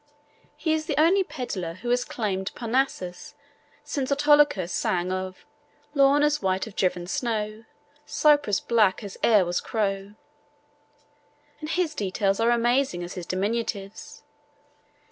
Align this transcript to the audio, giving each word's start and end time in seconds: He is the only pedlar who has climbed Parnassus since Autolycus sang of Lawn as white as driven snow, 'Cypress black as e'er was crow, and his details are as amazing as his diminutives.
He 0.57 0.73
is 0.73 0.87
the 0.87 0.99
only 0.99 1.23
pedlar 1.23 1.75
who 1.75 1.91
has 1.91 2.03
climbed 2.03 2.55
Parnassus 2.55 3.35
since 3.83 4.11
Autolycus 4.11 4.73
sang 4.73 5.11
of 5.11 5.45
Lawn 5.93 6.23
as 6.23 6.41
white 6.41 6.65
as 6.65 6.73
driven 6.73 7.05
snow, 7.05 7.65
'Cypress 8.07 8.59
black 8.59 9.03
as 9.03 9.19
e'er 9.23 9.45
was 9.45 9.61
crow, 9.61 10.15
and 11.59 11.69
his 11.69 11.93
details 11.93 12.39
are 12.39 12.49
as 12.49 12.55
amazing 12.55 13.03
as 13.03 13.13
his 13.13 13.27
diminutives. 13.27 14.23